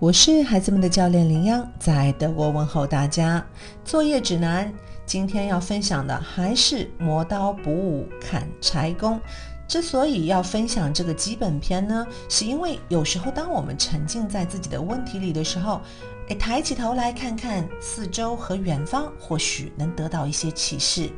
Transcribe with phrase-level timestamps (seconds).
[0.00, 3.46] 我是孩子们的教练林央，在德国问候大家。
[3.84, 4.72] 作业指南，
[5.04, 9.20] 今天要分享的还是磨刀不误砍柴工。
[9.68, 15.82] 之所以要分享这个基本篇呢，是因为有时候当我们沉浸在自己的问题里的时候，
[16.28, 21.10] 诶，抬起头来看看四周和远方，或许能得到一些启示。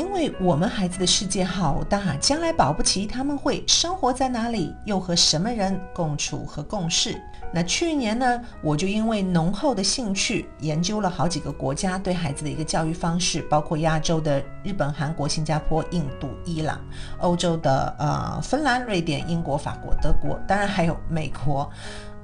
[0.00, 7.20] 因为我们孩子的世界好大，将来保不齐他们会生活在哪里，又和什么人共处和共事。
[7.52, 16.80] 那去年呢，我就因为浓厚的兴趣，研究了好几个国家对孩子的一个教育方式，包括亚洲的日本、韩国、新加坡、印度、伊朗，
[17.18, 21.70] 欧洲的呃芬兰、瑞典、英国、法国、德国，当然还有美国。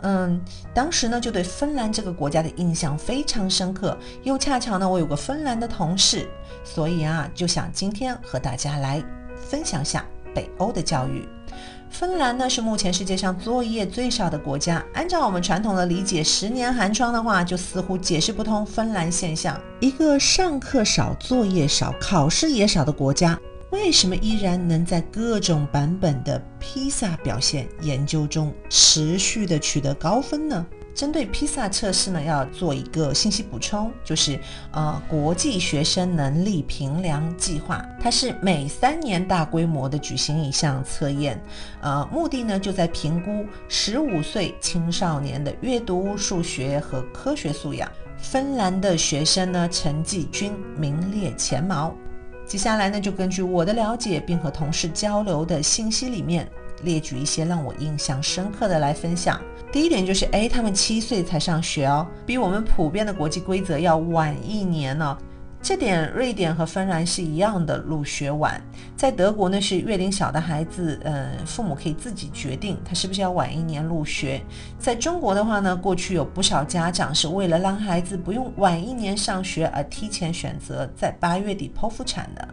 [0.03, 0.41] 嗯，
[0.75, 6.29] 当时呢就对芬兰这个国家的印象非常深刻，又恰巧呢我有个芬兰的同事，
[6.65, 9.03] 所以啊就想今天和大家来
[9.37, 11.27] 分享下北欧的教育。
[11.89, 19.59] 芬兰呢是目前世界上作业最少的国家，按照我们传统的理解，十年寒窗的话就似乎解释不通芬兰现象。
[19.81, 23.39] 一个上课少、作业少、考试也少的国家。
[23.77, 30.67] 为什么依然能在各种版本的披萨表现研究中持续的取得高分呢？
[30.95, 34.41] 针对披萨测试呢，要做一个信息补充，就是
[34.73, 41.39] 呃，国际学生能力评量计划，它是每三年大规模的举行一项测验，
[41.83, 47.87] 呃，目的呢就在评估十五岁青少年的阅读、数学和科学素养。
[48.17, 51.95] 芬兰的学生呢，成绩均名列前茅。
[52.47, 56.49] 接下来呢，就根据我的了解，并和同事交流的信息里面，
[56.85, 59.41] 列举一些让我印象深刻的来分享。
[59.73, 65.19] 第一点就是，哎，他们七岁才上学哦，比我们普遍的国际规则要晚一年呢。
[65.63, 68.63] 这点瑞典和芬兰是一样的，入学晚。
[68.97, 74.41] 在德国呢，是月龄小的孩子，嗯，父母可以自己决定他是不是要晚一年入学。
[74.79, 82.49] 在中国的话呢，过去有不少家长是为了让孩子不用晚一年上学而提前选择在八月底剖腹产的。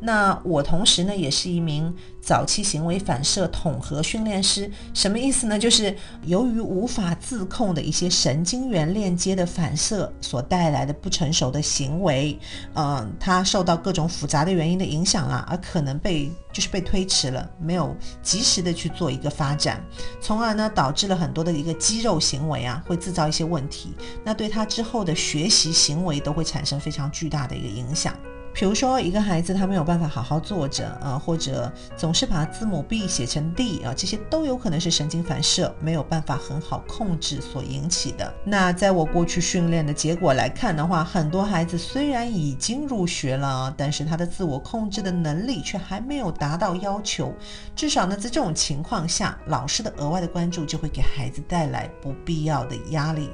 [0.00, 4.70] 那我同时呢，也是一名早期行为反射统合训练师。
[4.94, 5.58] 什么意思呢？
[5.58, 12.38] 就是由于无法自控的一些神经元链接的反射所带来的不成熟的行为，
[12.74, 19.82] 嗯，它受到各种复杂的原因的影响了，而可能被就是被推迟了，没有及时的去做一个发展，
[20.20, 23.92] 从而呢导致了很多的一个肌肉行为啊会制造一些问题，
[24.24, 28.14] 那对他之后的学习行为都会产生非常巨大的一个影响。
[28.58, 38.34] 比如说，一个孩子他没有办法好好坐着啊，或者总是把字母 B 写成 D 啊，这些都有可能是神经反射没有办法很好控制所引起的。
[38.42, 47.32] 那在我过去训练的结果来看的话，很多孩子虽然已经入学了，但是他的自我控制的能力却还没有达到要求。
[47.76, 53.30] 至少呢，在这种情况下，老师的额外的关注就会给孩子带来不必要的压力。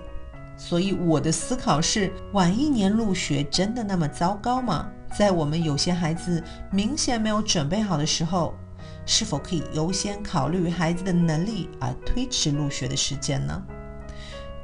[0.56, 4.87] 所以我的思考是：晚一年入学真的那么糟糕吗？
[5.17, 8.55] 在我们有些孩子明显没有准备好的时候，
[9.07, 13.63] 是否可以优先考虑孩子的能力而推迟入学的时间呢？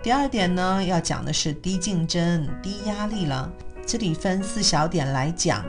[0.03, 3.51] 第二点呢，要讲的是低竞争、低压力了。
[3.87, 5.65] 这里分四小点来讲。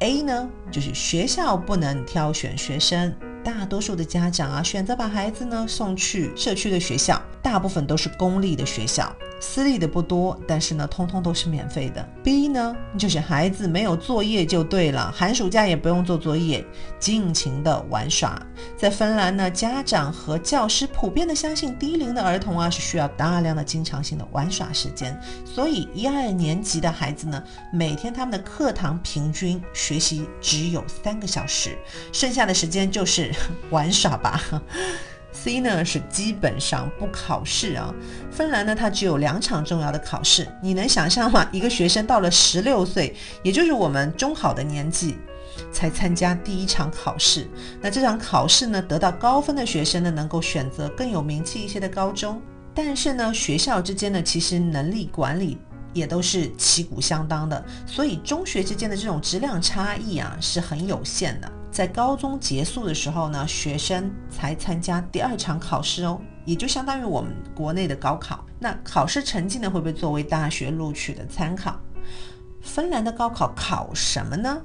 [0.00, 3.12] A 呢，就是学校不能挑选学生，
[3.48, 9.10] 大多数的家长啊选择把孩子呢送去社区的学校，大部分都是公立的学校。
[9.40, 12.06] 私立的不多，但是呢，通通都是免费的。
[12.24, 16.64] B 呢，就是孩子没有作业就对了，寒暑假也不用做作业，
[16.98, 18.44] 尽情的玩耍。
[18.76, 27.40] 在芬兰呢，家长和教师普遍的相信低龄的儿童啊是需要大量的经常性的玩耍时间，所以一二年级的孩子呢，
[27.72, 31.78] 每天他们的课堂平均学习只有三个小时，
[32.12, 33.32] 剩下的时间就是
[33.70, 34.40] 玩耍吧。
[35.30, 37.94] C 呢是基本上不考试啊。
[38.30, 40.48] 芬兰呢，它只有两场重要的考试。
[40.60, 41.46] 你能想象吗？
[41.52, 45.16] 一个学生到了十六岁，也就是我们中考的年纪，
[45.70, 47.46] 才参加第一场考试。
[47.80, 52.40] 那这场考试呢，得到高分的学生呢，能够选择更有名气一些的高中。
[52.74, 55.58] 但是呢，学校之间呢，其实能力管理
[55.92, 61.52] 也都是旗鼓相当的，所以中学之间的这种质量差异啊，是很有限的。
[61.78, 68.44] 在高中结束的时候呢，学生才参加第二场考试哦，也就相当于我们国内的高考。
[68.58, 71.78] 那考试成绩呢，会被作为大学录取的参考。
[72.60, 74.60] 芬兰的高考考什么呢？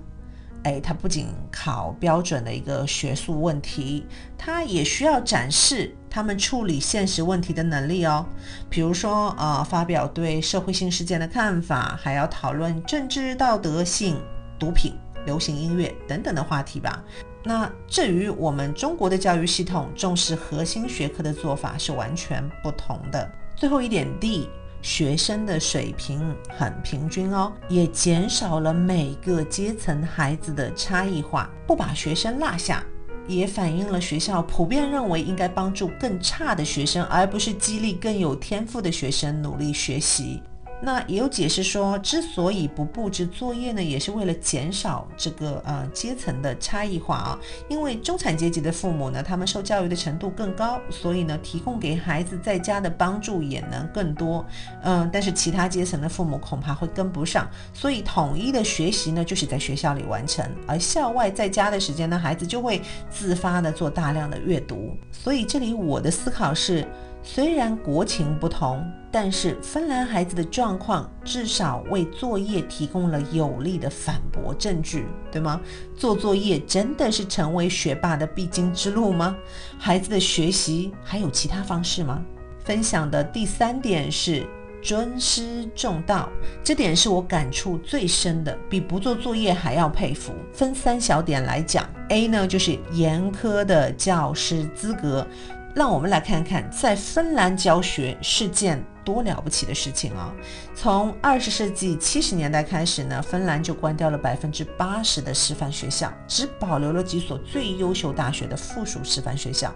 [0.64, 8.26] 哎，它不仅考标准的一个学术问题，它也需要展示他们处理现实问题的能力哦。
[8.72, 14.20] 比如说，呃，发表对社会性事件的看法，还要讨论政治道德性、
[14.58, 14.96] 毒品。
[15.26, 17.04] 流行音乐等等的话题吧。
[17.44, 23.30] 那至于我们中国的教育系统重视核心学科的做法是完全不同的。
[23.56, 24.50] 最后一点 D，
[24.82, 32.84] 学生的水平很平均哦，也减少了每个阶层孩子的差异化，不把学生落下。
[33.26, 40.42] 也反映了学校普遍认为应该帮助更差的学生，而不是激励更有天赋的学生努力学习。
[40.86, 47.40] 那也有解释说，之所以不布置作业呢，也是为了减少这个呃阶层的差异化啊。
[47.70, 54.46] 因为中产阶级的父母呢，他们受教育的程度更高，所以呢，提供给孩子在家的帮助也能更多。
[54.82, 64.98] 嗯，但是其他阶层的父母恐怕会跟不上，所以统一的学习呢，就是在学校里完成，而校外在家的时间呢，孩子就会自发的做大量的阅读。
[65.14, 66.86] 所以这里我的思考是。
[67.26, 75.60] 虽然国情不同，但是芬兰孩子的状况至少为作业提供了有力的反驳证据，对吗？
[75.96, 79.36] 做作业真的是成为学霸的必经之路吗？
[79.80, 82.22] 孩子的学习还有其他方式吗？
[82.66, 84.46] 分享的第三点是
[84.82, 86.28] 尊师重道，
[86.62, 90.34] 这点是我感触最深的，比不做作业还要佩服。
[90.52, 95.26] 分三小点来讲，A 呢就是严苛的教师资格。
[95.74, 100.32] 让我们来看看，在芬兰教学是件多了不起的事情啊！
[100.76, 109.74] 从二十世纪七十年代开始呢，芬兰就关掉了百分之八十的师范学校，只保留了几所最优秀大学的附属师范学校。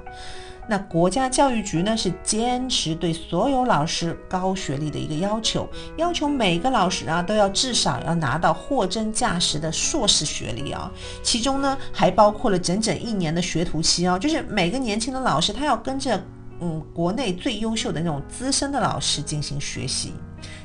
[0.69, 10.91] 那国家教育局呢是坚持对所有老师高学历的一个要求，要求每个老师啊都要至少要拿到货真价实的硕士学历啊，
[11.23, 16.21] 其中呢还包括了整整一年的学徒期哦，就是每个年轻的老师他要跟着
[16.59, 20.13] 嗯国内最优秀的那种资深的老师进行学习。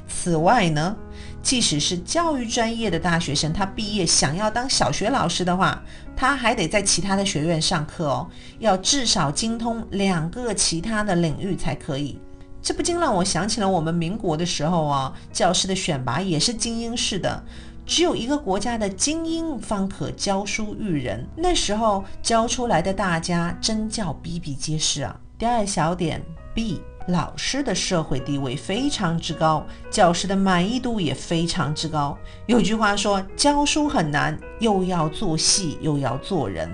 [0.09, 0.97] 此外呢。
[1.43, 5.83] 即使是教育专业的大学生，他毕业想要当小学老师的话，
[6.15, 8.29] 他还得在其他的学院上课哦，
[8.61, 12.17] 要至少精通两个其他的领域才可以。
[12.63, 17.43] 这不禁让我想起了我们民国的时候啊，教师的选拔也是精英式的，
[17.85, 21.27] 只有一个国家的精英方可教书育人。
[21.35, 25.19] 那时候教出来的大家真叫比比皆是啊。
[25.37, 26.23] 第二小点
[26.55, 26.81] B。
[27.09, 32.17] 老师的社会地位非常之高，教师的满意度也非常之高。
[32.47, 36.71] 有句话说，教书很难，又要做戏，又要做人。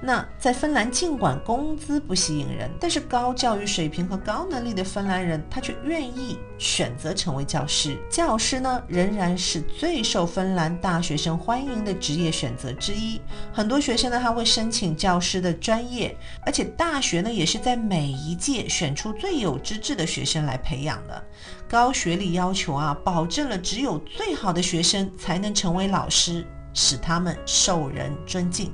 [0.00, 7.98] 那在芬兰，尽管工资不吸引人，但是高教育水平和高能力的芬兰人，他却愿意选择成为教师。
[8.10, 13.20] 教师呢，仍然是最受芬兰大学生欢迎的职业选择之一。
[13.52, 19.56] 很多学生呢，他会申请教师的专业，而且大学呢，也是在每一届选出最有。
[19.66, 21.24] 资质的学生来培养的
[21.68, 28.72] 高学历要求啊，保证了只有最好的学生才能成为老师，使他们受人尊敬。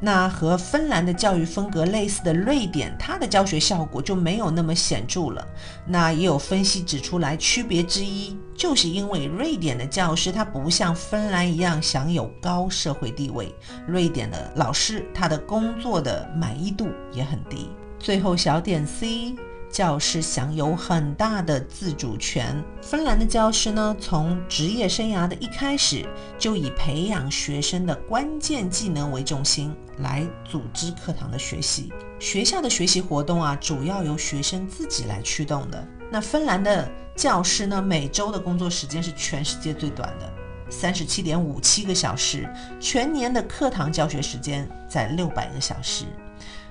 [0.00, 5.46] 那和芬兰的教育风格类似的瑞典，它的教学效果就没有那么显著了。
[5.86, 13.54] 那也有分析指出来，区别之一就是因为瑞典的教师他不像芬兰一样享有高社会地位，
[13.86, 17.68] 瑞典的老师他的工作的满意度也很低。
[17.98, 19.34] 最后小点 C。
[19.70, 22.56] 教师享有很大的自主权。
[22.80, 26.06] 芬兰的教师呢，从职业生涯的一开始，
[26.38, 31.92] 就以培养学生的关键技能为重心来组织课堂的学习。
[32.18, 35.86] 学校的学习活动啊，主要由学生自己来驱动的。
[36.10, 40.32] 那芬兰的教师呢，每周的工作时间是全世界最短的，
[40.70, 42.48] 三十七点五七个小时，
[42.80, 46.04] 全年的课堂教学时间在六百个小时。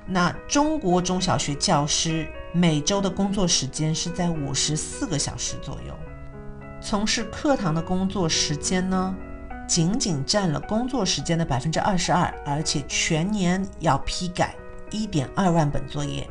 [0.05, 5.93] 那中国中小学教师每周的工作时间是在五十四个小时左右，
[6.81, 9.13] 从事课堂的工作时间呢，
[9.67, 14.55] 仅仅占了工作时间的百分之二十二，而且全年要批改
[14.89, 16.27] 一点二万本作业。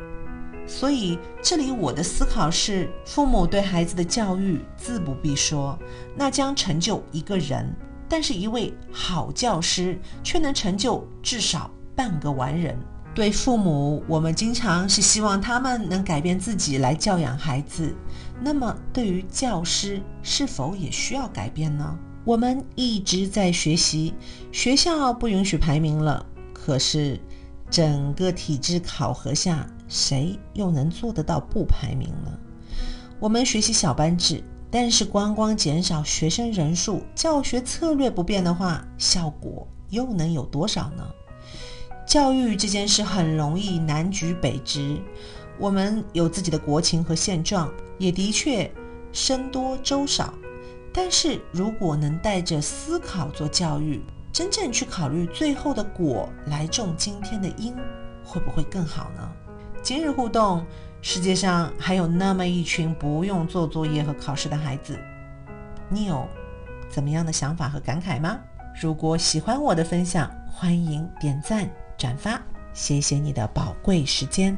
[0.67, 5.79] 所以这里我的思考是：父母对孩子的教育自不必说，
[6.17, 7.67] 那将成就一个人；
[8.09, 12.77] 但是一位好教师却能成就至少半个完人。
[13.15, 17.95] 对父母，我们经常是希望他们能改变自己来教养孩子。
[18.41, 21.97] 那么，对于教师，是否也需要改变呢？
[22.27, 24.13] 我们一直在学习，
[24.51, 26.27] 学校不允许排名了。
[26.53, 27.21] 可是，
[27.71, 32.37] 整个体制考核下，谁又能做得到不排名呢？
[33.21, 34.43] 我们学习小班制，
[34.73, 41.07] 但是光光减少学生人数，教学策略不变的话，效果又能有多少呢？
[42.09, 45.01] 教育这件事很容易南橘北枳，
[45.61, 48.69] 我们有自己的国情和现状，也的确
[49.13, 50.35] 僧多粥少。
[50.97, 54.01] 但是如果能带着思考做教育，
[54.33, 57.77] 真正去考虑最后的果来种今天的因，
[58.25, 59.31] 会不会更好呢？
[59.83, 60.65] 今日互动。
[61.03, 64.99] 世界上还有那么一群不用做作业和考试的孩子，
[65.91, 66.27] 你有
[66.89, 68.39] 怎么样的想法和感慨吗？
[68.81, 72.41] 如果喜欢我的分享，欢迎点赞转发，
[72.73, 74.57] 谢谢你的宝贵时间。